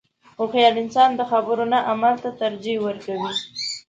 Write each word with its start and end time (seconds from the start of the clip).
•هوښیار 0.39 0.75
انسان 0.83 1.09
د 1.15 1.21
خبرو 1.31 1.63
نه 1.73 1.79
عمل 1.91 2.15
ته 2.23 2.29
ترجیح 2.41 2.77
ورکوي. 2.85 3.31